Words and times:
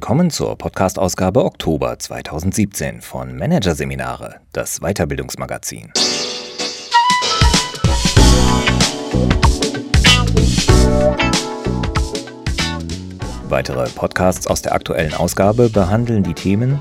Willkommen 0.00 0.30
zur 0.30 0.56
Podcast-Ausgabe 0.56 1.44
Oktober 1.44 1.98
2017 1.98 3.00
von 3.00 3.36
Managerseminare, 3.36 4.36
das 4.52 4.78
Weiterbildungsmagazin. 4.78 5.92
Weitere 13.48 13.88
Podcasts 13.90 14.46
aus 14.46 14.62
der 14.62 14.72
aktuellen 14.72 15.14
Ausgabe 15.14 15.68
behandeln 15.68 16.22
die 16.22 16.34
Themen 16.34 16.80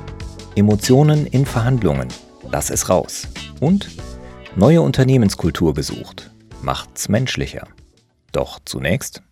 Emotionen 0.56 1.26
in 1.26 1.48
Verhandlungen, 1.48 2.10
lass 2.52 2.70
es 2.70 2.88
raus 2.88 3.28
und 3.60 3.90
neue 4.56 4.84
Unternehmenskultur 4.84 5.74
gesucht, 5.74 6.30
macht's 6.62 7.10
menschlicher. 7.10 7.68
Doch 8.32 8.60
zunächst 8.64 9.24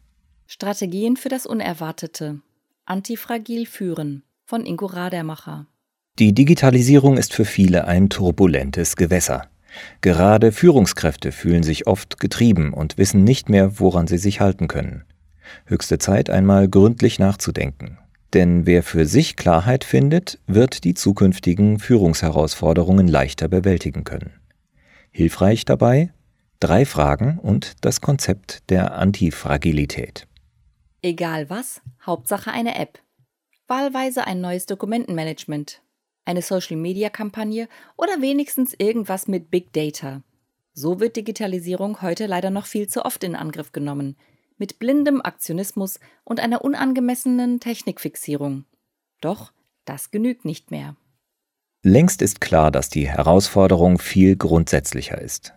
Strategien 0.47 1.17
für 1.17 1.29
das 1.29 1.45
Unerwartete. 1.45 2.41
Antifragil 2.85 3.65
führen 3.65 4.23
von 4.45 4.65
Ingo 4.65 4.85
Radermacher. 4.85 5.65
Die 6.19 6.33
Digitalisierung 6.33 7.17
ist 7.17 7.33
für 7.33 7.43
viele 7.43 7.87
ein 7.87 8.09
turbulentes 8.09 8.95
Gewässer. 8.95 9.49
Gerade 10.01 10.51
Führungskräfte 10.51 11.31
fühlen 11.31 11.63
sich 11.63 11.87
oft 11.87 12.19
getrieben 12.19 12.73
und 12.73 12.97
wissen 12.99 13.23
nicht 13.23 13.49
mehr, 13.49 13.79
woran 13.79 14.05
sie 14.05 14.19
sich 14.19 14.39
halten 14.39 14.67
können. 14.67 15.03
Höchste 15.65 15.97
Zeit, 15.97 16.29
einmal 16.29 16.69
gründlich 16.69 17.17
nachzudenken. 17.17 17.97
Denn 18.33 18.65
wer 18.67 18.83
für 18.83 19.05
sich 19.05 19.35
Klarheit 19.35 19.83
findet, 19.83 20.39
wird 20.45 20.83
die 20.83 20.93
zukünftigen 20.93 21.79
Führungsherausforderungen 21.79 23.07
leichter 23.07 23.47
bewältigen 23.47 24.03
können. 24.03 24.31
Hilfreich 25.11 25.65
dabei 25.65 26.11
drei 26.59 26.85
Fragen 26.85 27.39
und 27.39 27.73
das 27.81 27.99
Konzept 28.01 28.69
der 28.69 28.95
Antifragilität. 28.95 30.27
Egal 31.05 31.51
was, 31.51 31.83
Hauptsache 32.03 32.49
eine 32.49 32.79
App. 32.79 32.97
Wahlweise 33.67 34.25
ein 34.25 34.41
neues 34.41 34.65
Dokumentenmanagement, 34.65 35.83
eine 36.25 36.41
Social-Media-Kampagne 36.41 37.69
oder 37.95 38.23
wenigstens 38.23 38.73
irgendwas 38.73 39.27
mit 39.27 39.51
Big 39.51 39.71
Data. 39.71 40.23
So 40.73 40.99
wird 40.99 41.15
Digitalisierung 41.15 42.01
heute 42.01 42.25
leider 42.25 42.49
noch 42.49 42.65
viel 42.65 42.87
zu 42.87 43.05
oft 43.05 43.23
in 43.23 43.35
Angriff 43.35 43.71
genommen, 43.71 44.17
mit 44.57 44.79
blindem 44.79 45.21
Aktionismus 45.21 45.99
und 46.23 46.39
einer 46.39 46.65
unangemessenen 46.65 47.59
Technikfixierung. 47.59 48.65
Doch 49.21 49.51
das 49.85 50.09
genügt 50.09 50.43
nicht 50.43 50.71
mehr. 50.71 50.95
Längst 51.83 52.23
ist 52.23 52.41
klar, 52.41 52.71
dass 52.71 52.89
die 52.89 53.07
Herausforderung 53.07 53.99
viel 53.99 54.37
grundsätzlicher 54.37 55.21
ist. 55.21 55.53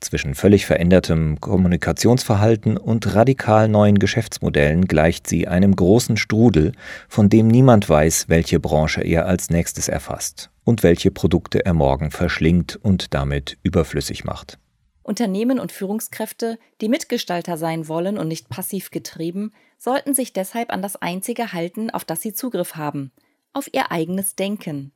Zwischen 0.00 0.34
völlig 0.34 0.66
verändertem 0.66 1.40
Kommunikationsverhalten 1.40 2.76
und 2.76 3.14
radikal 3.14 3.68
neuen 3.68 3.98
Geschäftsmodellen 3.98 4.86
gleicht 4.86 5.26
sie 5.26 5.48
einem 5.48 5.74
großen 5.74 6.16
Strudel, 6.16 6.72
von 7.08 7.28
dem 7.28 7.48
niemand 7.48 7.88
weiß, 7.88 8.28
welche 8.28 8.60
Branche 8.60 9.02
er 9.02 9.26
als 9.26 9.50
nächstes 9.50 9.88
erfasst 9.88 10.50
und 10.64 10.82
welche 10.82 11.10
Produkte 11.10 11.64
er 11.64 11.74
morgen 11.74 12.10
verschlingt 12.10 12.76
und 12.82 13.14
damit 13.14 13.58
überflüssig 13.62 14.24
macht. 14.24 14.58
Unternehmen 15.02 15.58
und 15.58 15.72
Führungskräfte, 15.72 16.58
die 16.82 16.90
Mitgestalter 16.90 17.56
sein 17.56 17.88
wollen 17.88 18.18
und 18.18 18.28
nicht 18.28 18.50
passiv 18.50 18.90
getrieben, 18.90 19.52
sollten 19.78 20.12
sich 20.12 20.34
deshalb 20.34 20.70
an 20.70 20.82
das 20.82 20.96
Einzige 20.96 21.54
halten, 21.54 21.88
auf 21.88 22.04
das 22.04 22.20
sie 22.20 22.34
Zugriff 22.34 22.76
haben, 22.76 23.10
auf 23.54 23.70
ihr 23.72 23.90
eigenes 23.90 24.36
Denken. 24.36 24.92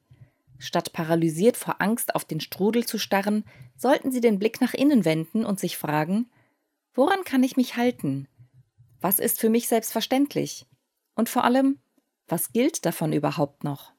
Statt 0.64 0.92
paralysiert 0.92 1.56
vor 1.56 1.82
Angst 1.82 2.14
auf 2.14 2.24
den 2.24 2.38
Strudel 2.38 2.86
zu 2.86 2.96
starren, 2.96 3.42
sollten 3.76 4.12
sie 4.12 4.20
den 4.20 4.38
Blick 4.38 4.60
nach 4.60 4.74
innen 4.74 5.04
wenden 5.04 5.44
und 5.44 5.58
sich 5.58 5.76
fragen, 5.76 6.30
woran 6.94 7.24
kann 7.24 7.42
ich 7.42 7.56
mich 7.56 7.76
halten? 7.76 8.28
Was 9.00 9.18
ist 9.18 9.40
für 9.40 9.50
mich 9.50 9.66
selbstverständlich? 9.66 10.66
Und 11.16 11.28
vor 11.28 11.42
allem, 11.42 11.80
was 12.28 12.52
gilt 12.52 12.86
davon 12.86 13.12
überhaupt 13.12 13.64
noch? 13.64 13.92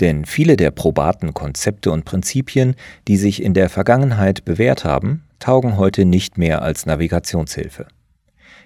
Denn 0.00 0.24
viele 0.24 0.56
der 0.56 0.72
probaten 0.72 1.34
Konzepte 1.34 1.92
und 1.92 2.04
Prinzipien, 2.04 2.74
die 3.06 3.16
sich 3.16 3.40
in 3.40 3.54
der 3.54 3.70
Vergangenheit 3.70 4.44
bewährt 4.44 4.84
haben, 4.84 5.22
taugen 5.38 5.76
heute 5.76 6.04
nicht 6.04 6.36
mehr 6.36 6.62
als 6.62 6.84
Navigationshilfe. 6.86 7.86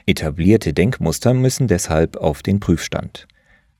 Etablierte 0.06 0.72
Denkmuster 0.72 1.34
müssen 1.34 1.68
deshalb 1.68 2.16
auf 2.16 2.42
den 2.42 2.60
Prüfstand, 2.60 3.28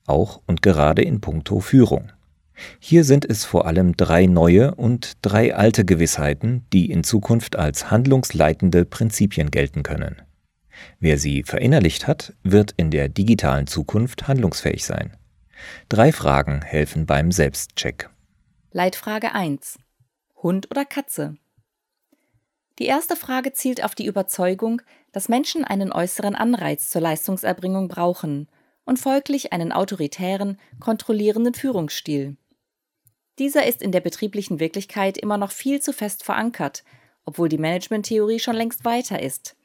auch 0.05 0.43
und 0.45 0.61
gerade 0.61 1.01
in 1.01 1.21
puncto 1.21 1.59
Führung. 1.59 2.11
Hier 2.79 3.03
sind 3.03 3.25
es 3.25 3.45
vor 3.45 3.65
allem 3.65 3.95
drei 3.95 4.25
neue 4.25 4.75
und 4.75 5.13
drei 5.21 5.55
alte 5.55 5.85
Gewissheiten, 5.85 6.65
die 6.73 6.91
in 6.91 7.03
Zukunft 7.03 7.55
als 7.55 7.91
handlungsleitende 7.91 8.85
Prinzipien 8.85 9.51
gelten 9.51 9.83
können. 9.83 10.21
Wer 10.99 11.17
sie 11.17 11.43
verinnerlicht 11.43 12.07
hat, 12.07 12.33
wird 12.43 12.73
in 12.77 12.91
der 12.91 13.09
digitalen 13.09 13.67
Zukunft 13.67 14.27
handlungsfähig 14.27 14.85
sein. 14.85 15.15
Drei 15.89 16.11
Fragen 16.11 16.61
helfen 16.61 17.05
beim 17.05 17.31
Selbstcheck. 17.31 18.09
Leitfrage 18.71 19.33
1. 19.33 19.77
Hund 20.41 20.71
oder 20.71 20.85
Katze? 20.85 21.35
Die 22.79 22.85
erste 22.85 23.15
Frage 23.15 23.53
zielt 23.53 23.83
auf 23.83 23.93
die 23.93 24.05
Überzeugung, 24.05 24.81
dass 25.11 25.29
Menschen 25.29 25.63
einen 25.63 25.91
äußeren 25.91 26.35
Anreiz 26.35 26.89
zur 26.89 27.01
Leistungserbringung 27.01 27.89
brauchen 27.89 28.47
und 28.85 28.97
folglich 28.97 29.53
einen 29.53 29.71
autoritären, 29.71 30.57
kontrollierenden 30.79 31.53
Führungsstil. 31.53 32.37
Dieser 33.41 33.65
ist 33.65 33.81
in 33.81 33.91
der 33.91 34.01
betrieblichen 34.01 34.59
Wirklichkeit 34.59 35.17
immer 35.17 35.35
noch 35.35 35.49
viel 35.49 35.81
zu 35.81 35.93
fest 35.93 36.23
verankert, 36.23 36.83
obwohl 37.25 37.49
die 37.49 37.57
Managementtheorie 37.57 38.37
schon 38.37 38.55
längst 38.55 38.85
weiter 38.85 39.19
ist. 39.19 39.55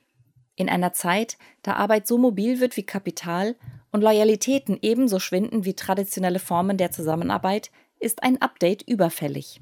In 0.54 0.70
einer 0.70 0.94
Zeit, 0.94 1.36
da 1.60 1.74
Arbeit 1.74 2.06
so 2.06 2.16
mobil 2.16 2.58
wird 2.60 2.78
wie 2.78 2.84
Kapital 2.84 3.54
und 3.92 4.00
Loyalitäten 4.00 4.78
ebenso 4.80 5.18
schwinden 5.18 5.66
wie 5.66 5.74
traditionelle 5.74 6.38
Formen 6.38 6.78
der 6.78 6.90
Zusammenarbeit, 6.90 7.70
ist 8.00 8.22
ein 8.22 8.40
Update 8.40 8.80
überfällig. 8.80 9.60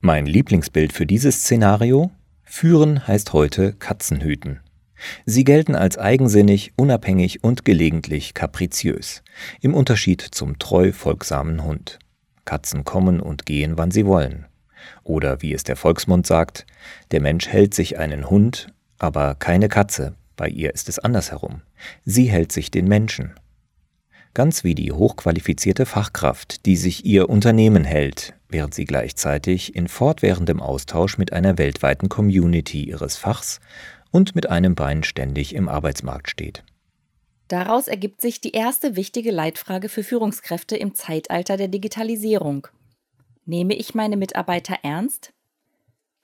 Mein 0.00 0.24
Lieblingsbild 0.24 0.94
für 0.94 1.04
dieses 1.04 1.40
Szenario? 1.40 2.10
Führen 2.42 3.06
heißt 3.06 3.34
heute 3.34 3.74
Katzenhüten. 3.74 4.60
Sie 5.26 5.44
gelten 5.44 5.74
als 5.74 5.98
eigensinnig, 5.98 6.72
unabhängig 6.78 7.44
und 7.44 7.66
gelegentlich 7.66 8.32
kapriziös, 8.32 9.22
im 9.60 9.74
Unterschied 9.74 10.22
zum 10.22 10.58
treu 10.58 10.92
folgsamen 10.92 11.64
Hund. 11.64 11.98
Katzen 12.46 12.84
kommen 12.84 13.20
und 13.20 13.44
gehen, 13.44 13.76
wann 13.76 13.90
sie 13.90 14.06
wollen. 14.06 14.46
Oder 15.04 15.42
wie 15.42 15.52
es 15.52 15.64
der 15.64 15.76
Volksmund 15.76 16.26
sagt, 16.26 16.64
der 17.10 17.20
Mensch 17.20 17.48
hält 17.48 17.74
sich 17.74 17.98
einen 17.98 18.30
Hund, 18.30 18.68
aber 18.98 19.34
keine 19.34 19.68
Katze, 19.68 20.14
bei 20.36 20.48
ihr 20.48 20.72
ist 20.72 20.88
es 20.88 20.98
andersherum. 20.98 21.60
Sie 22.04 22.30
hält 22.30 22.52
sich 22.52 22.70
den 22.70 22.88
Menschen. 22.88 23.34
Ganz 24.34 24.64
wie 24.64 24.74
die 24.74 24.92
hochqualifizierte 24.92 25.86
Fachkraft, 25.86 26.66
die 26.66 26.76
sich 26.76 27.06
ihr 27.06 27.30
Unternehmen 27.30 27.84
hält, 27.84 28.34
während 28.48 28.74
sie 28.74 28.84
gleichzeitig 28.84 29.74
in 29.74 29.88
fortwährendem 29.88 30.60
Austausch 30.60 31.16
mit 31.16 31.32
einer 31.32 31.58
weltweiten 31.58 32.08
Community 32.08 32.84
ihres 32.84 33.16
Fachs 33.16 33.60
und 34.10 34.34
mit 34.34 34.48
einem 34.50 34.74
Bein 34.74 35.02
ständig 35.04 35.54
im 35.54 35.68
Arbeitsmarkt 35.68 36.30
steht. 36.30 36.64
Daraus 37.48 37.86
ergibt 37.86 38.20
sich 38.20 38.40
die 38.40 38.52
erste 38.52 38.96
wichtige 38.96 39.30
Leitfrage 39.30 39.88
für 39.88 40.02
Führungskräfte 40.02 40.76
im 40.76 40.94
Zeitalter 40.94 41.56
der 41.56 41.68
Digitalisierung. 41.68 42.66
Nehme 43.44 43.74
ich 43.74 43.94
meine 43.94 44.16
Mitarbeiter 44.16 44.78
ernst? 44.82 45.32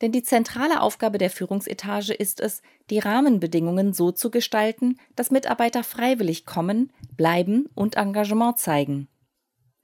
Denn 0.01 0.11
die 0.11 0.25
zentrale 0.25 0.81
Aufgabe 0.81 1.19
der 1.19 1.31
Führungsetage 1.31 2.13
ist 2.13 2.41
es, 2.41 2.61
die 2.91 2.99
Rahmenbedingungen 2.99 3.93
so 3.93 4.11
zu 4.11 4.33
gestalten, 4.33 4.99
dass 5.15 5.31
Mitarbeiter 5.31 5.85
freiwillig 5.85 6.45
kommen, 6.45 6.93
bleiben 7.17 7.69
und 7.77 7.95
Engagement 7.95 8.59
zeigen. 8.59 9.07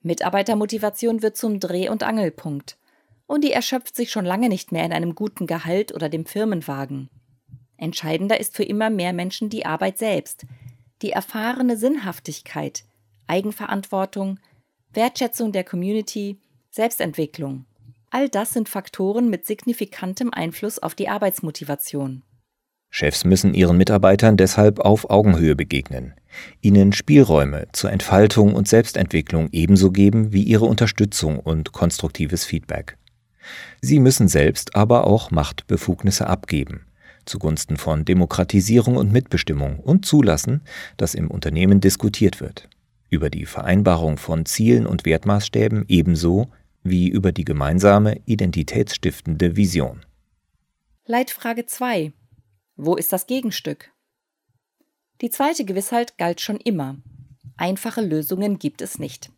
Mitarbeitermotivation 0.03 1.23
wird 1.23 1.37
zum 1.37 1.61
Dreh- 1.61 1.89
und 1.89 2.03
Angelpunkt. 2.03 2.79
Und 3.29 3.45
die 3.45 3.53
erschöpft 3.53 3.95
sich 3.95 4.11
schon 4.11 4.25
lange 4.25 4.49
nicht 4.49 4.73
mehr 4.73 4.85
in 4.85 4.93
einem 4.93 5.15
guten 5.15 5.47
Gehalt 5.47 5.95
oder 5.95 6.09
dem 6.09 6.27
Firmenwagen. 6.27 7.11
Entscheidender 7.77 8.41
ist 8.41 8.57
für 8.57 8.65
immer 8.65 8.91
mehr 8.91 9.13
Menschen 9.13 9.51
die 9.51 9.67
Arbeit 9.67 9.99
selbst, 9.99 10.47
die 11.03 11.11
erfahrene 11.11 11.77
Sinnhaftigkeit, 11.77 12.85
Eigenverantwortung, 13.27 14.39
Wertschätzung 14.93 15.53
der 15.53 15.65
Community, 15.65 16.39
Selbstentwicklung. 16.71 17.67
All 18.11 18.29
das 18.29 18.53
sind 18.53 18.69
Faktoren 18.69 19.29
mit 19.29 19.47
signifikantem 19.47 20.31
Einfluss 20.33 20.79
auf 20.79 20.95
die 20.95 21.09
Arbeitsmotivation. 21.09 22.23
Chefs 22.91 23.25
müssen 23.25 23.53
ihren 23.53 23.77
Mitarbeitern 23.77 24.39
deshalb 24.39 24.81
auf 24.81 25.11
Augenhöhe 25.11 25.55
begegnen, 25.55 26.15
ihnen 26.63 26.93
Spielräume 26.93 27.69
zur 27.73 27.93
Entfaltung 27.93 28.55
und 28.55 28.67
Selbstentwicklung 28.67 29.51
ebenso 29.53 29.91
geben 29.91 30.33
wie 30.33 30.43
ihre 30.43 30.65
Unterstützung 30.65 31.39
und 31.39 31.73
konstruktives 31.73 32.47
Feedback. 32.47 32.97
Sie 33.83 34.01
müssen 34.01 34.29
selbst 34.29 34.75
aber 34.75 35.07
auch 35.07 35.31
Machtbefugnisse 35.31 36.27
abgeben, 36.27 36.87
zugunsten 37.29 37.77
von 37.77 38.05
Demokratisierung 38.05 38.97
und 38.97 39.13
Mitbestimmung 39.13 39.79
und 39.79 40.05
zulassen, 40.05 40.63
dass 40.97 41.15
im 41.15 41.31
Unternehmen 41.31 41.81
diskutiert 41.81 42.41
wird. 42.41 42.69
Über 43.11 43.31
die 43.31 43.47
Vereinbarung 43.47 44.19
von 44.19 44.45
Zielen 44.47 44.87
und 44.87 45.05
Wertmaßstäben 45.05 45.85
ebenso 45.89 46.49
wie 46.83 47.09
über 47.09 47.33
die 47.33 47.45
gemeinsame 47.45 48.21
identitätsstiftende 48.27 49.57
Vision. 49.57 50.05
Leitfrage 51.07 51.67
2. 51.67 52.13
Wo 52.77 52.97
ist 52.97 53.13
das 53.13 53.27
Gegenstück? 53.27 53.91
Die 55.21 55.31
zweite 55.31 55.65
Gewissheit 55.65 56.17
galt 56.17 56.41
schon 56.41 56.59
immer. 56.59 56.97
Einfache 57.57 58.03
Lösungen 58.03 58.59
gibt 58.59 58.83
es 58.83 58.99
nicht. 58.99 59.31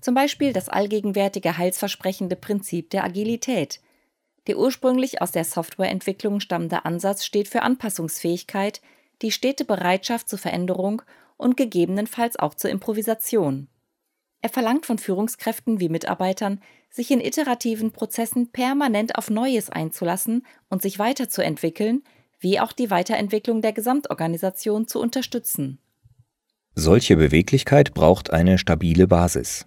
Zum 0.00 0.14
Beispiel 0.14 0.52
das 0.52 0.68
allgegenwärtige 0.68 1.56
heilsversprechende 1.58 2.36
Prinzip 2.36 2.90
der 2.90 3.04
Agilität. 3.04 3.80
Der 4.46 4.58
ursprünglich 4.58 5.20
aus 5.20 5.32
der 5.32 5.44
Softwareentwicklung 5.44 6.40
stammende 6.40 6.84
Ansatz 6.84 7.24
steht 7.24 7.48
für 7.48 7.62
Anpassungsfähigkeit, 7.62 8.80
die 9.22 9.32
stete 9.32 9.64
Bereitschaft 9.64 10.28
zur 10.28 10.38
Veränderung 10.38 11.02
und 11.36 11.56
gegebenenfalls 11.56 12.38
auch 12.38 12.54
zur 12.54 12.70
Improvisation. 12.70 13.68
Er 14.40 14.50
verlangt 14.50 14.86
von 14.86 14.98
Führungskräften 14.98 15.80
wie 15.80 15.88
Mitarbeitern, 15.88 16.60
sich 16.90 17.10
in 17.10 17.20
iterativen 17.20 17.92
Prozessen 17.92 18.50
permanent 18.50 19.16
auf 19.16 19.30
Neues 19.30 19.68
einzulassen 19.68 20.46
und 20.68 20.80
sich 20.80 20.98
weiterzuentwickeln, 20.98 22.04
wie 22.38 22.60
auch 22.60 22.72
die 22.72 22.90
Weiterentwicklung 22.90 23.62
der 23.62 23.72
Gesamtorganisation 23.72 24.86
zu 24.86 25.00
unterstützen. 25.00 25.80
Solche 26.74 27.16
Beweglichkeit 27.16 27.94
braucht 27.94 28.32
eine 28.32 28.58
stabile 28.58 29.08
Basis. 29.08 29.66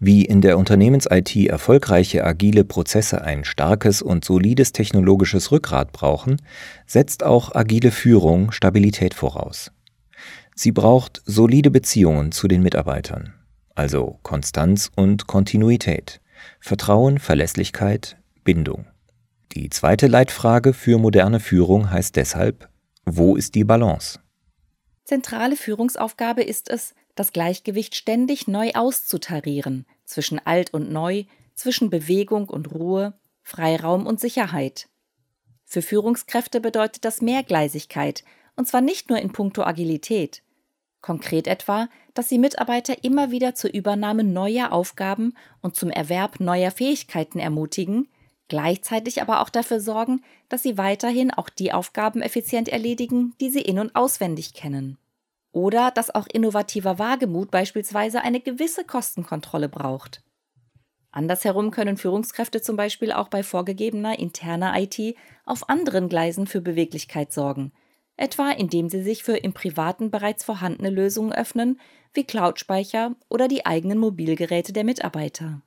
Wie 0.00 0.24
in 0.24 0.40
der 0.40 0.58
Unternehmens-IT 0.58 1.36
erfolgreiche 1.36 2.24
agile 2.24 2.64
Prozesse 2.64 3.22
ein 3.22 3.44
starkes 3.44 4.02
und 4.02 4.24
solides 4.24 4.72
technologisches 4.72 5.50
Rückgrat 5.50 5.92
brauchen, 5.92 6.40
setzt 6.86 7.24
auch 7.24 7.54
agile 7.54 7.90
Führung 7.90 8.52
Stabilität 8.52 9.14
voraus. 9.14 9.72
Sie 10.54 10.72
braucht 10.72 11.22
solide 11.24 11.70
Beziehungen 11.70 12.32
zu 12.32 12.48
den 12.48 12.62
Mitarbeitern, 12.62 13.34
also 13.74 14.18
Konstanz 14.22 14.90
und 14.96 15.26
Kontinuität, 15.26 16.20
Vertrauen, 16.60 17.18
Verlässlichkeit, 17.18 18.16
Bindung. 18.44 18.86
Die 19.52 19.70
zweite 19.70 20.06
Leitfrage 20.06 20.72
für 20.72 20.98
moderne 20.98 21.40
Führung 21.40 21.90
heißt 21.90 22.16
deshalb, 22.16 22.68
wo 23.04 23.36
ist 23.36 23.54
die 23.54 23.64
Balance? 23.64 24.20
Zentrale 25.04 25.56
Führungsaufgabe 25.56 26.42
ist 26.42 26.68
es, 26.68 26.94
das 27.18 27.32
Gleichgewicht 27.32 27.96
ständig 27.96 28.46
neu 28.48 28.72
auszutarieren 28.74 29.86
zwischen 30.04 30.38
alt 30.38 30.72
und 30.72 30.90
neu, 30.90 31.24
zwischen 31.54 31.90
Bewegung 31.90 32.48
und 32.48 32.72
Ruhe, 32.72 33.18
Freiraum 33.42 34.06
und 34.06 34.20
Sicherheit. 34.20 34.88
Für 35.64 35.82
Führungskräfte 35.82 36.60
bedeutet 36.60 37.04
das 37.04 37.20
Mehrgleisigkeit, 37.20 38.24
und 38.56 38.66
zwar 38.66 38.80
nicht 38.80 39.10
nur 39.10 39.18
in 39.18 39.32
puncto 39.32 39.62
Agilität. 39.62 40.42
Konkret 41.00 41.46
etwa, 41.46 41.88
dass 42.14 42.28
sie 42.28 42.38
Mitarbeiter 42.38 43.04
immer 43.04 43.30
wieder 43.30 43.54
zur 43.54 43.72
Übernahme 43.72 44.24
neuer 44.24 44.72
Aufgaben 44.72 45.34
und 45.60 45.76
zum 45.76 45.90
Erwerb 45.90 46.40
neuer 46.40 46.70
Fähigkeiten 46.70 47.38
ermutigen, 47.38 48.08
gleichzeitig 48.48 49.22
aber 49.22 49.40
auch 49.40 49.50
dafür 49.50 49.80
sorgen, 49.80 50.22
dass 50.48 50.62
sie 50.62 50.78
weiterhin 50.78 51.30
auch 51.32 51.48
die 51.48 51.72
Aufgaben 51.72 52.22
effizient 52.22 52.68
erledigen, 52.68 53.34
die 53.40 53.50
sie 53.50 53.62
in 53.62 53.78
und 53.78 53.94
auswendig 53.94 54.54
kennen. 54.54 54.98
Oder 55.58 55.90
dass 55.90 56.14
auch 56.14 56.28
innovativer 56.32 57.00
Wagemut 57.00 57.50
beispielsweise 57.50 58.22
eine 58.22 58.38
gewisse 58.38 58.84
Kostenkontrolle 58.84 59.68
braucht. 59.68 60.22
Andersherum 61.10 61.72
können 61.72 61.96
Führungskräfte 61.96 62.62
zum 62.62 62.76
Beispiel 62.76 63.10
auch 63.10 63.26
bei 63.26 63.42
vorgegebener 63.42 64.20
interner 64.20 64.80
IT 64.80 65.16
auf 65.44 65.68
anderen 65.68 66.08
Gleisen 66.08 66.46
für 66.46 66.60
Beweglichkeit 66.60 67.32
sorgen, 67.32 67.72
etwa 68.16 68.52
indem 68.52 68.88
sie 68.88 69.02
sich 69.02 69.24
für 69.24 69.36
im 69.36 69.52
privaten 69.52 70.12
bereits 70.12 70.44
vorhandene 70.44 70.90
Lösungen 70.90 71.32
öffnen, 71.32 71.80
wie 72.14 72.22
Cloud-Speicher 72.22 73.16
oder 73.28 73.48
die 73.48 73.66
eigenen 73.66 73.98
Mobilgeräte 73.98 74.72
der 74.72 74.84
Mitarbeiter. 74.84 75.62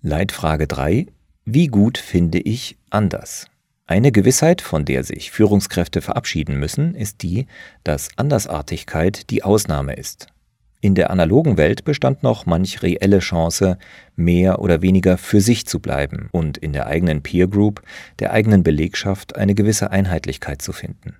Leitfrage 0.00 0.66
3 0.66 1.08
wie 1.44 1.66
gut 1.66 1.98
finde 1.98 2.38
ich 2.38 2.78
anders? 2.88 3.51
Eine 3.86 4.12
Gewissheit, 4.12 4.62
von 4.62 4.84
der 4.84 5.02
sich 5.02 5.32
Führungskräfte 5.32 6.02
verabschieden 6.02 6.58
müssen, 6.58 6.94
ist 6.94 7.22
die, 7.22 7.46
dass 7.82 8.10
Andersartigkeit 8.16 9.28
die 9.30 9.42
Ausnahme 9.42 9.94
ist. 9.94 10.28
In 10.80 10.94
der 10.94 11.10
analogen 11.10 11.56
Welt 11.56 11.84
bestand 11.84 12.22
noch 12.22 12.46
manch 12.46 12.82
reelle 12.82 13.18
Chance, 13.18 13.78
mehr 14.16 14.60
oder 14.60 14.82
weniger 14.82 15.18
für 15.18 15.40
sich 15.40 15.66
zu 15.66 15.78
bleiben 15.78 16.28
und 16.32 16.58
in 16.58 16.72
der 16.72 16.86
eigenen 16.86 17.22
Peer 17.22 17.48
Group, 17.48 17.82
der 18.18 18.32
eigenen 18.32 18.62
Belegschaft 18.62 19.36
eine 19.36 19.54
gewisse 19.54 19.90
Einheitlichkeit 19.90 20.62
zu 20.62 20.72
finden. 20.72 21.16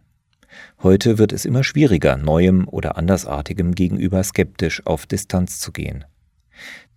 Heute 0.82 1.18
wird 1.18 1.32
es 1.32 1.44
immer 1.44 1.64
schwieriger, 1.64 2.16
Neuem 2.16 2.66
oder 2.68 2.96
Andersartigem 2.96 3.74
gegenüber 3.74 4.22
skeptisch 4.22 4.84
auf 4.86 5.06
Distanz 5.06 5.58
zu 5.58 5.72
gehen. 5.72 6.04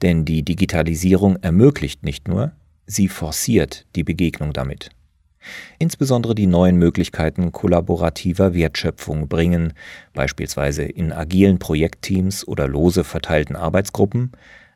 Denn 0.01 0.25
die 0.25 0.43
Digitalisierung 0.43 1.37
ermöglicht 1.37 2.03
nicht 2.03 2.27
nur, 2.27 2.53
Sie 2.87 3.07
forciert 3.07 3.87
die 3.95 4.03
Begegnung 4.03 4.53
damit. 4.53 4.89
Insbesondere 5.79 6.35
die 6.35 6.47
neuen 6.47 6.77
Möglichkeiten 6.77 7.51
kollaborativer 7.51 8.53
Wertschöpfung 8.53 9.27
bringen, 9.27 9.73
beispielsweise 10.13 10.83
in 10.83 11.11
agilen 11.11 11.59
Projektteams 11.59 12.47
oder 12.47 12.67
lose 12.67 13.03
verteilten 13.03 13.55
Arbeitsgruppen, 13.55 14.31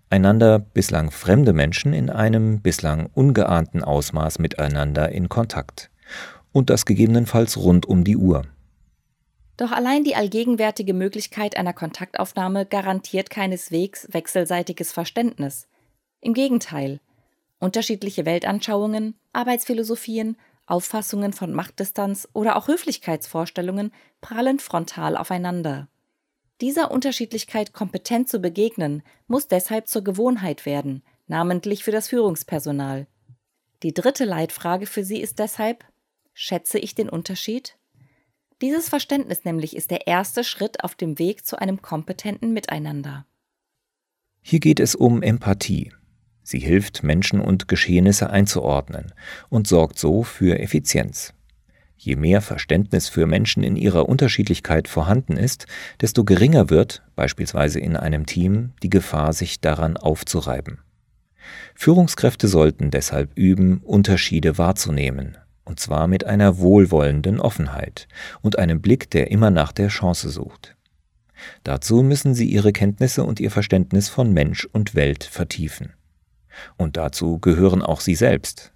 einander 0.09 0.59
bislang 0.59 1.11
fremde 1.11 1.53
Menschen 1.53 1.93
in 1.93 2.09
einem 2.09 2.61
bislang 2.61 3.09
ungeahnten 3.13 3.83
Ausmaß 3.83 4.39
miteinander 4.39 5.09
in 5.11 5.29
Kontakt. 5.29 5.89
Und 6.51 6.69
das 6.69 6.85
gegebenenfalls 6.85 7.57
rund 7.57 7.85
um 7.85 8.03
die 8.03 8.17
Uhr. 8.17 8.43
Doch 9.57 9.71
allein 9.71 10.03
die 10.03 10.15
allgegenwärtige 10.15 10.93
Möglichkeit 10.93 11.57
einer 11.57 11.73
Kontaktaufnahme 11.73 12.65
garantiert 12.65 13.29
keineswegs 13.29 14.07
wechselseitiges 14.11 14.91
Verständnis. 14.91 15.67
Im 16.21 16.33
Gegenteil, 16.33 17.01
Unterschiedliche 17.59 18.25
Weltanschauungen, 18.25 19.15
Arbeitsphilosophien, 19.33 20.37
Auffassungen 20.69 21.33
von 21.33 21.53
Machtdistanz 21.53 22.27
oder 22.33 22.55
auch 22.55 22.67
Höflichkeitsvorstellungen 22.67 23.91
prallen 24.21 24.59
frontal 24.59 25.17
aufeinander. 25.17 25.87
Dieser 26.61 26.91
Unterschiedlichkeit 26.91 27.73
kompetent 27.73 28.27
zu 28.27 28.39
begegnen, 28.39 29.01
muss 29.27 29.47
deshalb 29.47 29.87
zur 29.87 30.03
Gewohnheit 30.03 30.65
werden, 30.65 31.03
namentlich 31.27 31.83
für 31.83 31.91
das 31.91 32.09
Führungspersonal. 32.09 33.07
Die 33.81 33.93
dritte 33.93 34.25
Leitfrage 34.25 34.85
für 34.85 35.05
sie 35.05 35.21
ist 35.21 35.39
deshalb, 35.39 35.85
schätze 36.33 36.79
ich 36.79 36.95
den 36.95 37.09
Unterschied? 37.09 37.77
Dieses 38.61 38.89
Verständnis 38.89 39.45
nämlich 39.45 39.75
ist 39.75 39.89
der 39.89 40.07
erste 40.07 40.43
Schritt 40.43 40.83
auf 40.83 40.95
dem 40.95 41.17
Weg 41.17 41.45
zu 41.45 41.57
einem 41.59 41.81
kompetenten 41.81 42.51
Miteinander. 42.51 43.25
Hier 44.41 44.59
geht 44.59 44.81
es 44.81 44.95
um 44.95 45.21
Empathie, 45.21 45.93
Sie 46.49 46.57
hilft, 46.57 47.03
Menschen 47.03 47.41
und 47.41 47.67
Geschehnisse 47.67 48.31
einzuordnen 48.31 49.13
und 49.49 49.67
sorgt 49.67 49.99
so 49.99 50.23
für 50.23 50.57
Effizienz. 50.57 51.35
Je 51.95 52.15
mehr 52.15 52.41
Verständnis 52.41 53.07
für 53.07 53.27
Menschen 53.27 53.61
in 53.61 53.75
ihrer 53.75 54.09
Unterschiedlichkeit 54.09 54.87
vorhanden 54.87 55.37
ist, 55.37 55.67
desto 56.01 56.23
geringer 56.23 56.71
wird, 56.71 57.03
beispielsweise 57.15 57.79
in 57.79 57.95
einem 57.95 58.25
Team, 58.25 58.71
die 58.81 58.89
Gefahr, 58.89 59.31
sich 59.33 59.61
daran 59.61 59.95
aufzureiben. 59.95 60.79
Führungskräfte 61.75 62.47
sollten 62.47 62.89
deshalb 62.89 63.37
üben, 63.37 63.77
Unterschiede 63.83 64.57
wahrzunehmen, 64.57 65.37
und 65.65 65.79
zwar 65.79 66.07
mit 66.07 66.23
einer 66.23 66.57
wohlwollenden 66.57 67.39
Offenheit 67.39 68.07
und 68.41 68.57
einem 68.57 68.81
Blick, 68.81 69.11
der 69.11 69.29
immer 69.29 69.51
nach 69.51 69.71
der 69.71 69.89
Chance 69.89 70.29
sucht. 70.29 70.75
Dazu 71.63 72.01
müssen 72.01 72.33
sie 72.33 72.49
ihre 72.49 72.73
Kenntnisse 72.73 73.23
und 73.23 73.39
ihr 73.39 73.51
Verständnis 73.51 74.09
von 74.09 74.33
Mensch 74.33 74.65
und 74.65 74.95
Welt 74.95 75.23
vertiefen. 75.23 75.93
Und 76.77 76.97
dazu 76.97 77.39
gehören 77.39 77.81
auch 77.81 78.01
Sie 78.01 78.15
selbst. 78.15 78.73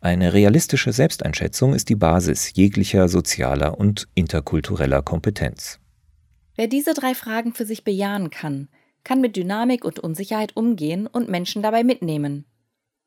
Eine 0.00 0.32
realistische 0.32 0.92
Selbsteinschätzung 0.92 1.74
ist 1.74 1.88
die 1.88 1.96
Basis 1.96 2.52
jeglicher 2.54 3.08
sozialer 3.08 3.78
und 3.78 4.08
interkultureller 4.14 5.02
Kompetenz. 5.02 5.78
Wer 6.56 6.66
diese 6.66 6.92
drei 6.94 7.14
Fragen 7.14 7.54
für 7.54 7.64
sich 7.64 7.84
bejahen 7.84 8.30
kann, 8.30 8.68
kann 9.04 9.20
mit 9.20 9.36
Dynamik 9.36 9.84
und 9.84 9.98
Unsicherheit 9.98 10.56
umgehen 10.56 11.06
und 11.06 11.28
Menschen 11.28 11.62
dabei 11.62 11.82
mitnehmen. 11.84 12.44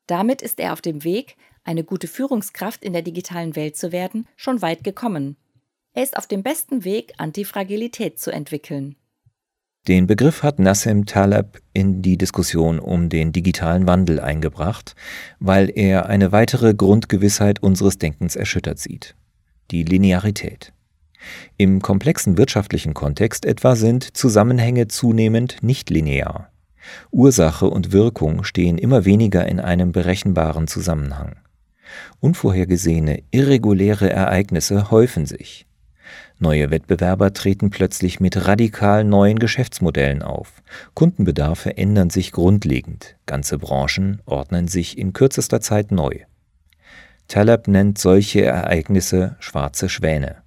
Damit 0.07 0.41
ist 0.41 0.59
er 0.59 0.73
auf 0.73 0.81
dem 0.81 1.03
Weg, 1.03 1.35
eine 1.63 1.83
gute 1.83 2.07
Führungskraft 2.07 2.83
in 2.83 2.93
der 2.93 3.01
digitalen 3.01 3.55
Welt 3.55 3.75
zu 3.75 3.91
werden, 3.91 4.27
schon 4.35 4.61
weit 4.61 4.83
gekommen. 4.83 5.35
Er 5.93 6.03
ist 6.03 6.17
auf 6.17 6.27
dem 6.27 6.43
besten 6.43 6.83
Weg, 6.83 7.13
Antifragilität 7.17 8.19
zu 8.19 8.31
entwickeln. 8.31 8.95
Den 9.87 10.07
Begriff 10.07 10.41
hat 10.41 10.57
Nassim 10.57 11.05
Taleb 11.05 11.61
in 11.71 12.01
die 12.01 12.17
Diskussion 12.17 12.79
um 12.79 13.07
den 13.09 13.31
digitalen 13.31 13.85
Wandel 13.85 14.19
eingebracht, 14.19 14.95
weil 15.39 15.71
er 15.75 16.07
eine 16.07 16.31
weitere 16.31 16.73
Grundgewissheit 16.73 17.61
unseres 17.61 17.99
Denkens 17.99 18.35
erschüttert 18.35 18.79
sieht. 18.79 19.15
Die 19.69 19.83
Linearität. 19.83 20.73
Im 21.57 21.83
komplexen 21.83 22.35
wirtschaftlichen 22.37 22.95
Kontext 22.95 23.45
etwa 23.45 23.75
sind 23.75 24.17
Zusammenhänge 24.17 24.87
zunehmend 24.87 25.61
nicht 25.61 25.91
linear. 25.91 26.49
Ursache 27.11 27.69
und 27.69 27.91
Wirkung 27.91 28.43
stehen 28.43 28.79
immer 28.79 29.05
weniger 29.05 29.47
in 29.47 29.59
einem 29.59 29.91
berechenbaren 29.91 30.67
Zusammenhang. 30.67 31.35
Unvorhergesehene, 32.19 33.21
irreguläre 33.29 34.09
Ereignisse 34.09 34.89
häufen 34.89 35.27
sich. 35.27 35.67
Neue 36.37 36.69
Wettbewerber 36.69 37.33
treten 37.33 37.69
plötzlich 37.69 38.19
mit 38.19 38.45
radikal 38.45 39.03
neuen 39.03 39.39
Geschäftsmodellen 39.39 40.21
auf. 40.21 40.61
Kundenbedarfe 40.93 41.77
ändern 41.77 42.09
sich 42.09 42.33
grundlegend. 42.33 43.15
Ganze 43.25 43.57
Branchen 43.57 44.21
ordnen 44.25 44.67
sich 44.67 44.97
in 44.97 45.13
kürzester 45.13 45.61
Zeit 45.61 45.91
neu. 45.91 46.19
Taleb 47.27 47.67
nennt 47.67 47.97
solche 47.97 48.43
Ereignisse 48.43 49.37
schwarze 49.39 49.87
Schwäne. 49.87 50.43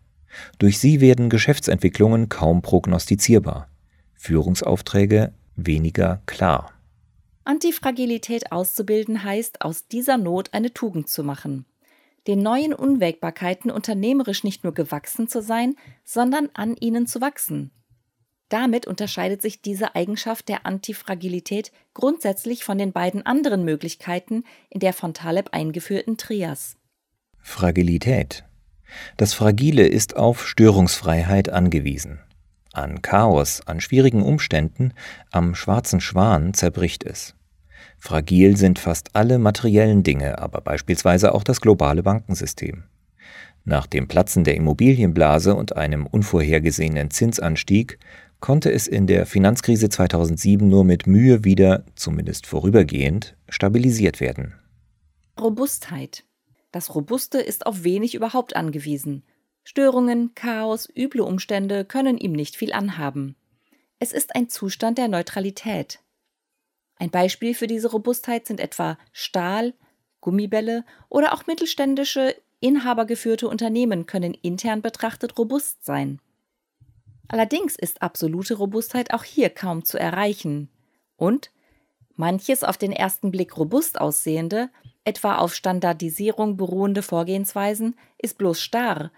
Durch 0.58 0.78
sie 0.78 1.00
werden 1.00 1.30
Geschäftsentwicklungen 1.30 2.28
kaum 2.28 2.62
prognostizierbar. 2.62 3.68
Führungsaufträge 4.14 5.32
weniger 5.56 6.22
klar. 6.26 6.72
Antifragilität 7.44 8.52
auszubilden 8.52 9.24
heißt, 9.24 9.62
aus 9.62 9.88
dieser 9.88 10.18
Not 10.18 10.52
eine 10.52 10.74
Tugend 10.74 11.08
zu 11.08 11.24
machen. 11.24 11.64
Den 12.26 12.42
neuen 12.42 12.74
Unwägbarkeiten 12.74 13.70
unternehmerisch 13.70 14.44
nicht 14.44 14.64
nur 14.64 14.74
gewachsen 14.74 15.28
zu 15.28 15.40
sein, 15.40 15.76
sondern 16.04 16.50
an 16.54 16.76
ihnen 16.76 17.06
zu 17.06 17.20
wachsen. 17.20 17.70
Damit 18.48 18.86
unterscheidet 18.86 19.42
sich 19.42 19.60
diese 19.60 19.94
Eigenschaft 19.94 20.48
der 20.48 20.64
Antifragilität 20.64 21.70
grundsätzlich 21.92 22.64
von 22.64 22.78
den 22.78 22.92
beiden 22.92 23.24
anderen 23.26 23.64
Möglichkeiten 23.64 24.44
in 24.70 24.80
der 24.80 24.94
von 24.94 25.12
Taleb 25.12 25.50
eingeführten 25.52 26.16
Trias. 26.16 26.76
Fragilität. 27.40 28.44
Das 29.18 29.34
Fragile 29.34 29.86
ist 29.86 30.16
auf 30.16 30.46
Störungsfreiheit 30.46 31.50
angewiesen. 31.50 32.20
An 32.72 33.02
Chaos, 33.02 33.60
an 33.66 33.80
schwierigen 33.80 34.22
Umständen, 34.22 34.94
am 35.30 35.54
schwarzen 35.54 36.00
Schwan 36.00 36.54
zerbricht 36.54 37.04
es. 37.04 37.34
Fragil 37.98 38.56
sind 38.56 38.78
fast 38.78 39.14
alle 39.14 39.38
materiellen 39.38 40.02
Dinge, 40.02 40.38
aber 40.38 40.60
beispielsweise 40.60 41.34
auch 41.34 41.42
das 41.42 41.60
globale 41.60 42.02
Bankensystem. 42.02 42.84
Nach 43.64 43.86
dem 43.86 44.08
Platzen 44.08 44.44
der 44.44 44.54
Immobilienblase 44.54 45.54
und 45.54 45.76
einem 45.76 46.06
unvorhergesehenen 46.06 47.10
Zinsanstieg 47.10 47.98
konnte 48.40 48.72
es 48.72 48.86
in 48.86 49.06
der 49.06 49.26
Finanzkrise 49.26 49.88
2007 49.88 50.66
nur 50.66 50.84
mit 50.84 51.06
Mühe 51.06 51.44
wieder, 51.44 51.84
zumindest 51.96 52.46
vorübergehend, 52.46 53.36
stabilisiert 53.48 54.20
werden. 54.20 54.54
Robustheit. 55.38 56.24
Das 56.70 56.94
Robuste 56.94 57.40
ist 57.40 57.66
auf 57.66 57.84
wenig 57.84 58.14
überhaupt 58.14 58.56
angewiesen. 58.56 59.24
Störungen, 59.64 60.34
Chaos, 60.34 60.88
üble 60.96 61.20
Umstände 61.20 61.84
können 61.84 62.16
ihm 62.16 62.32
nicht 62.32 62.56
viel 62.56 62.72
anhaben. 62.72 63.36
Es 63.98 64.12
ist 64.12 64.34
ein 64.34 64.48
Zustand 64.48 64.96
der 64.96 65.08
Neutralität. 65.08 66.00
Ein 66.98 67.10
Beispiel 67.10 67.54
für 67.54 67.66
diese 67.66 67.90
Robustheit 67.90 68.46
sind 68.46 68.60
etwa 68.60 68.98
Stahl, 69.12 69.74
Gummibälle 70.20 70.84
oder 71.08 71.32
auch 71.32 71.46
mittelständische, 71.46 72.34
inhabergeführte 72.60 73.48
Unternehmen 73.48 74.06
können 74.06 74.34
intern 74.34 74.82
betrachtet 74.82 75.38
robust 75.38 75.84
sein. 75.84 76.20
Allerdings 77.28 77.76
ist 77.76 78.02
absolute 78.02 78.54
Robustheit 78.54 79.12
auch 79.12 79.22
hier 79.22 79.50
kaum 79.50 79.84
zu 79.84 79.98
erreichen. 79.98 80.70
Und 81.16 81.50
manches 82.16 82.64
auf 82.64 82.78
den 82.78 82.92
ersten 82.92 83.30
Blick 83.30 83.56
robust 83.56 84.00
aussehende, 84.00 84.70
etwa 85.04 85.36
auf 85.36 85.54
Standardisierung 85.54 86.56
beruhende 86.56 87.02
Vorgehensweisen, 87.02 87.96
ist 88.18 88.38
bloß 88.38 88.60
starr 88.60 89.12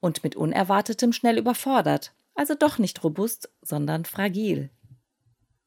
und 0.00 0.24
mit 0.24 0.36
Unerwartetem 0.36 1.12
schnell 1.12 1.38
überfordert, 1.38 2.14
also 2.34 2.54
doch 2.54 2.78
nicht 2.78 3.02
robust, 3.02 3.50
sondern 3.62 4.04
fragil. 4.04 4.70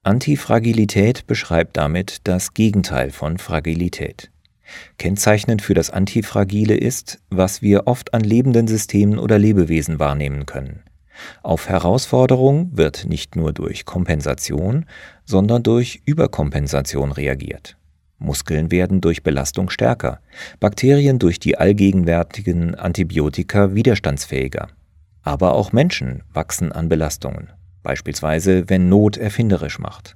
Antifragilität 0.03 1.27
beschreibt 1.27 1.75
damit 1.75 2.21
das 2.23 2.53
Gegenteil 2.53 3.11
von 3.11 3.37
Fragilität. 3.37 4.31
Kennzeichnend 4.97 5.61
für 5.61 5.73
das 5.73 5.89
Antifragile 5.89 6.75
ist, 6.75 7.19
was 7.29 7.61
wir 7.61 7.85
oft 7.85 8.13
an 8.13 8.21
lebenden 8.21 8.67
Systemen 8.67 9.19
oder 9.19 9.37
Lebewesen 9.37 9.99
wahrnehmen 9.99 10.45
können. 10.45 10.83
Auf 11.43 11.67
Herausforderung 11.67 12.69
wird 12.77 13.05
nicht 13.09 13.35
nur 13.35 13.51
durch 13.51 13.83
Kompensation, 13.83 14.85
sondern 15.25 15.63
durch 15.63 16.01
Überkompensation 16.05 17.11
reagiert. 17.11 17.75
Muskeln 18.19 18.71
werden 18.71 19.01
durch 19.01 19.21
Belastung 19.21 19.69
stärker, 19.69 20.21
Bakterien 20.61 21.19
durch 21.19 21.39
die 21.39 21.57
allgegenwärtigen 21.57 22.75
Antibiotika 22.75 23.75
widerstandsfähiger. 23.75 24.69
Aber 25.23 25.53
auch 25.53 25.73
Menschen 25.73 26.23
wachsen 26.33 26.71
an 26.71 26.87
Belastungen, 26.87 27.49
beispielsweise 27.83 28.69
wenn 28.69 28.89
Not 28.89 29.17
erfinderisch 29.17 29.79
macht. 29.79 30.15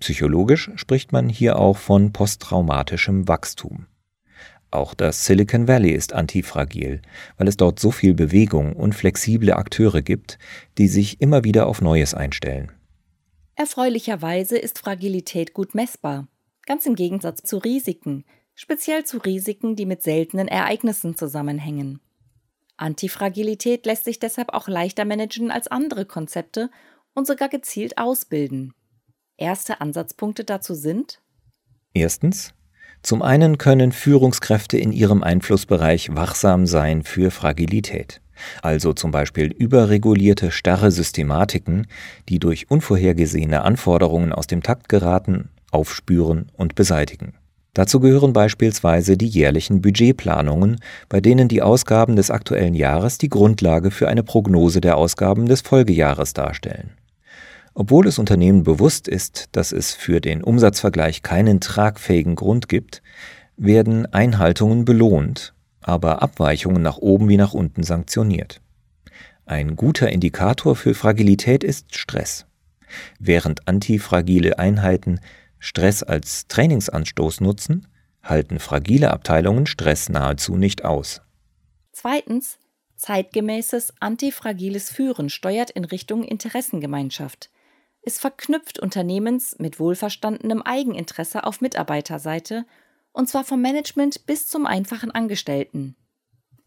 Psychologisch 0.00 0.70
spricht 0.76 1.12
man 1.12 1.28
hier 1.28 1.58
auch 1.58 1.76
von 1.76 2.12
posttraumatischem 2.12 3.28
Wachstum. 3.28 3.86
Auch 4.70 4.94
das 4.94 5.24
Silicon 5.24 5.68
Valley 5.68 5.92
ist 5.92 6.12
antifragil, 6.12 7.00
weil 7.36 7.48
es 7.48 7.56
dort 7.56 7.78
so 7.78 7.90
viel 7.90 8.14
Bewegung 8.14 8.74
und 8.74 8.94
flexible 8.94 9.52
Akteure 9.54 10.02
gibt, 10.02 10.38
die 10.76 10.88
sich 10.88 11.20
immer 11.20 11.44
wieder 11.44 11.66
auf 11.66 11.80
Neues 11.80 12.14
einstellen. 12.14 12.72
Erfreulicherweise 13.54 14.58
ist 14.58 14.78
Fragilität 14.78 15.54
gut 15.54 15.74
messbar, 15.74 16.28
ganz 16.66 16.84
im 16.84 16.94
Gegensatz 16.94 17.42
zu 17.42 17.58
Risiken, 17.58 18.24
speziell 18.54 19.04
zu 19.04 19.18
Risiken, 19.18 19.76
die 19.76 19.86
mit 19.86 20.02
seltenen 20.02 20.48
Ereignissen 20.48 21.16
zusammenhängen. 21.16 22.00
Antifragilität 22.76 23.86
lässt 23.86 24.04
sich 24.04 24.18
deshalb 24.18 24.52
auch 24.52 24.68
leichter 24.68 25.04
managen 25.04 25.50
als 25.50 25.68
andere 25.68 26.04
Konzepte 26.04 26.70
und 27.14 27.26
sogar 27.26 27.48
gezielt 27.48 27.98
ausbilden. 27.98 28.74
Erste 29.36 29.80
Ansatzpunkte 29.80 30.44
dazu 30.44 30.74
sind 30.74 31.20
Erstens 31.94 32.52
zum 33.02 33.22
einen 33.22 33.56
können 33.56 33.92
Führungskräfte 33.92 34.78
in 34.78 34.90
ihrem 34.90 35.22
Einflussbereich 35.22 36.16
wachsam 36.16 36.66
sein 36.66 37.04
für 37.04 37.30
Fragilität, 37.30 38.20
also 38.62 38.92
zum 38.92 39.12
Beispiel 39.12 39.52
überregulierte 39.52 40.50
starre 40.50 40.90
Systematiken, 40.90 41.86
die 42.28 42.40
durch 42.40 42.68
unvorhergesehene 42.68 43.62
Anforderungen 43.62 44.32
aus 44.32 44.48
dem 44.48 44.62
Takt 44.62 44.88
geraten, 44.88 45.50
aufspüren 45.70 46.50
und 46.54 46.74
beseitigen. 46.74 47.34
Dazu 47.76 48.00
gehören 48.00 48.32
beispielsweise 48.32 49.18
die 49.18 49.26
jährlichen 49.26 49.82
Budgetplanungen, 49.82 50.80
bei 51.10 51.20
denen 51.20 51.46
die 51.46 51.60
Ausgaben 51.60 52.16
des 52.16 52.30
aktuellen 52.30 52.72
Jahres 52.72 53.18
die 53.18 53.28
Grundlage 53.28 53.90
für 53.90 54.08
eine 54.08 54.22
Prognose 54.22 54.80
der 54.80 54.96
Ausgaben 54.96 55.44
des 55.44 55.60
Folgejahres 55.60 56.32
darstellen. 56.32 56.92
Obwohl 57.74 58.06
es 58.06 58.18
Unternehmen 58.18 58.62
bewusst 58.62 59.08
ist, 59.08 59.50
dass 59.52 59.72
es 59.72 59.92
für 59.92 60.22
den 60.22 60.42
Umsatzvergleich 60.42 61.20
keinen 61.20 61.60
tragfähigen 61.60 62.34
Grund 62.34 62.70
gibt, 62.70 63.02
werden 63.58 64.06
Einhaltungen 64.10 64.86
belohnt, 64.86 65.52
aber 65.82 66.22
Abweichungen 66.22 66.80
nach 66.80 66.96
oben 66.96 67.28
wie 67.28 67.36
nach 67.36 67.52
unten 67.52 67.82
sanktioniert. 67.82 68.62
Ein 69.44 69.76
guter 69.76 70.08
Indikator 70.08 70.76
für 70.76 70.94
Fragilität 70.94 71.62
ist 71.62 71.94
Stress. 71.94 72.46
Während 73.18 73.68
antifragile 73.68 74.58
Einheiten 74.58 75.20
Stress 75.58 76.02
als 76.02 76.46
Trainingsanstoß 76.48 77.40
nutzen, 77.40 77.88
halten 78.22 78.58
fragile 78.58 79.10
Abteilungen 79.12 79.66
Stress 79.66 80.08
nahezu 80.08 80.56
nicht 80.56 80.84
aus. 80.84 81.22
Zweitens, 81.92 82.58
zeitgemäßes 82.96 83.94
antifragiles 84.00 84.90
Führen 84.90 85.30
steuert 85.30 85.70
in 85.70 85.84
Richtung 85.84 86.24
Interessengemeinschaft. 86.24 87.50
Es 88.02 88.18
verknüpft 88.18 88.78
Unternehmens 88.78 89.56
mit 89.58 89.80
wohlverstandenem 89.80 90.62
Eigeninteresse 90.62 91.44
auf 91.44 91.60
Mitarbeiterseite, 91.60 92.64
und 93.12 93.28
zwar 93.28 93.44
vom 93.44 93.60
Management 93.62 94.26
bis 94.26 94.46
zum 94.46 94.66
einfachen 94.66 95.10
Angestellten. 95.10 95.96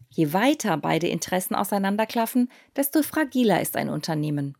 Je 0.08 0.32
weiter 0.32 0.76
beide 0.76 1.06
Interessen 1.06 1.54
auseinanderklaffen, 1.54 2.50
desto 2.74 3.02
fragiler 3.02 3.60
ist 3.60 3.76
ein 3.76 3.88
Unternehmen. 3.88 4.56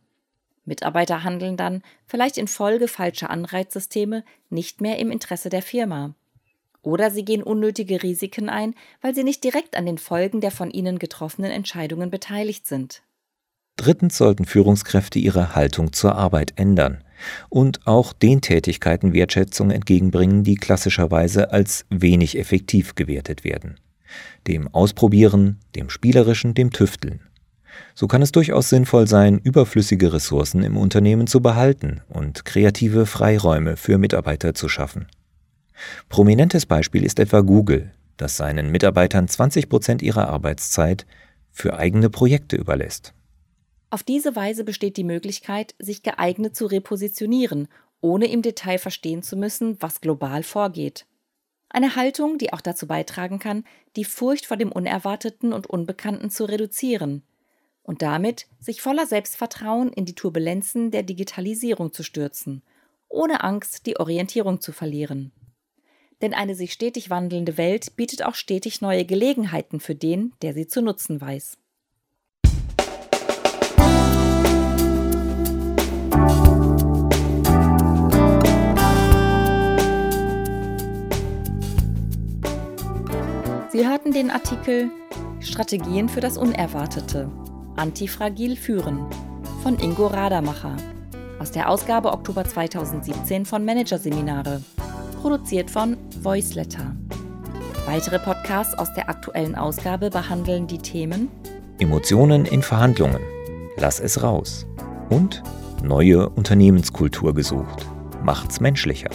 Mitarbeiter 0.70 1.24
handeln 1.24 1.58
dann, 1.58 1.82
vielleicht 2.06 2.38
infolge 2.38 2.88
falscher 2.88 3.28
Anreizsysteme, 3.28 4.24
nicht 4.48 4.80
mehr 4.80 4.98
im 4.98 5.10
Interesse 5.10 5.50
der 5.50 5.62
Firma. 5.62 6.14
Oder 6.80 7.10
sie 7.10 7.24
gehen 7.26 7.42
unnötige 7.42 8.02
Risiken 8.02 8.48
ein, 8.48 8.74
weil 9.02 9.14
sie 9.14 9.24
nicht 9.24 9.44
direkt 9.44 9.76
an 9.76 9.84
den 9.84 9.98
Folgen 9.98 10.40
der 10.40 10.50
von 10.50 10.70
ihnen 10.70 10.98
getroffenen 10.98 11.50
Entscheidungen 11.50 12.08
beteiligt 12.08 12.66
sind. 12.66 13.02
Drittens 13.76 14.16
sollten 14.16 14.44
Führungskräfte 14.44 15.18
ihre 15.18 15.54
Haltung 15.54 15.92
zur 15.92 16.14
Arbeit 16.14 16.54
ändern 16.56 17.02
und 17.48 17.86
auch 17.86 18.12
den 18.12 18.40
Tätigkeiten 18.40 19.12
Wertschätzung 19.12 19.70
entgegenbringen, 19.70 20.44
die 20.44 20.54
klassischerweise 20.54 21.52
als 21.52 21.84
wenig 21.90 22.38
effektiv 22.38 22.94
gewertet 22.94 23.44
werden. 23.44 23.78
Dem 24.46 24.68
Ausprobieren, 24.68 25.58
dem 25.74 25.90
Spielerischen, 25.90 26.54
dem 26.54 26.70
Tüfteln. 26.70 27.20
So 27.94 28.06
kann 28.06 28.22
es 28.22 28.32
durchaus 28.32 28.68
sinnvoll 28.68 29.06
sein, 29.06 29.38
überflüssige 29.38 30.12
Ressourcen 30.12 30.62
im 30.62 30.76
Unternehmen 30.76 31.26
zu 31.26 31.40
behalten 31.40 32.00
und 32.08 32.44
kreative 32.44 33.06
Freiräume 33.06 33.76
für 33.76 33.98
Mitarbeiter 33.98 34.54
zu 34.54 34.68
schaffen. 34.68 35.06
Prominentes 36.08 36.66
Beispiel 36.66 37.04
ist 37.04 37.18
etwa 37.18 37.40
Google, 37.40 37.90
das 38.16 38.36
seinen 38.36 38.70
Mitarbeitern 38.70 39.28
20 39.28 39.68
Prozent 39.68 40.02
ihrer 40.02 40.28
Arbeitszeit 40.28 41.06
für 41.50 41.76
eigene 41.76 42.10
Projekte 42.10 42.56
überlässt. 42.56 43.12
Auf 43.90 44.02
diese 44.02 44.36
Weise 44.36 44.62
besteht 44.62 44.96
die 44.96 45.04
Möglichkeit, 45.04 45.74
sich 45.78 46.02
geeignet 46.02 46.54
zu 46.54 46.66
repositionieren, 46.66 47.66
ohne 48.00 48.30
im 48.30 48.40
Detail 48.40 48.78
verstehen 48.78 49.22
zu 49.22 49.36
müssen, 49.36 49.76
was 49.80 50.00
global 50.00 50.42
vorgeht. 50.42 51.06
Eine 51.68 51.96
Haltung, 51.96 52.38
die 52.38 52.52
auch 52.52 52.60
dazu 52.60 52.86
beitragen 52.86 53.38
kann, 53.38 53.64
die 53.96 54.04
Furcht 54.04 54.46
vor 54.46 54.56
dem 54.56 54.72
Unerwarteten 54.72 55.52
und 55.52 55.66
Unbekannten 55.66 56.30
zu 56.30 56.44
reduzieren 56.44 57.22
und 57.82 58.02
damit 58.02 58.46
sich 58.60 58.82
voller 58.82 59.06
Selbstvertrauen 59.06 59.92
in 59.92 60.04
die 60.04 60.14
Turbulenzen 60.14 60.90
der 60.90 61.02
Digitalisierung 61.02 61.92
zu 61.92 62.02
stürzen, 62.02 62.62
ohne 63.08 63.42
Angst, 63.42 63.86
die 63.86 63.98
Orientierung 63.98 64.60
zu 64.60 64.72
verlieren. 64.72 65.32
Denn 66.22 66.34
eine 66.34 66.54
sich 66.54 66.72
stetig 66.72 67.10
wandelnde 67.10 67.56
Welt 67.56 67.96
bietet 67.96 68.24
auch 68.24 68.34
stetig 68.34 68.80
neue 68.80 69.04
Gelegenheiten 69.04 69.80
für 69.80 69.94
den, 69.94 70.32
der 70.42 70.52
sie 70.52 70.66
zu 70.66 70.82
nutzen 70.82 71.20
weiß. 71.20 71.56
Sie 83.72 83.88
hörten 83.88 84.12
den 84.12 84.30
Artikel 84.30 84.90
Strategien 85.40 86.08
für 86.08 86.20
das 86.20 86.36
Unerwartete 86.36 87.30
Antifragil 87.80 88.56
führen 88.56 89.06
von 89.62 89.78
Ingo 89.78 90.06
Radermacher 90.06 90.76
aus 91.38 91.50
der 91.50 91.70
Ausgabe 91.70 92.12
Oktober 92.12 92.44
2017 92.44 93.46
von 93.46 93.64
Managerseminare, 93.64 94.60
produziert 95.22 95.70
von 95.70 95.96
Voiceletter. 96.20 96.94
Weitere 97.86 98.18
Podcasts 98.18 98.74
aus 98.74 98.92
der 98.92 99.08
aktuellen 99.08 99.54
Ausgabe 99.54 100.10
behandeln 100.10 100.66
die 100.66 100.76
Themen 100.76 101.30
Emotionen 101.78 102.44
in 102.44 102.60
Verhandlungen. 102.60 103.22
Lass 103.78 103.98
es 103.98 104.22
raus. 104.22 104.66
Und 105.08 105.42
neue 105.82 106.28
Unternehmenskultur 106.28 107.32
gesucht. 107.32 107.86
Macht's 108.22 108.60
menschlicher. 108.60 109.08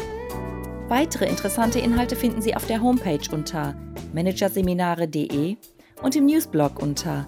Weitere 0.87 1.25
interessante 1.25 1.77
Inhalte 1.77 2.15
finden 2.15 2.41
Sie 2.41 2.55
auf 2.55 2.65
der 2.65 2.81
Homepage 2.81 3.29
unter 3.31 3.75
managerseminare.de 4.13 5.57
und 6.01 6.15
im 6.15 6.25
Newsblog 6.25 6.81
unter 6.81 7.27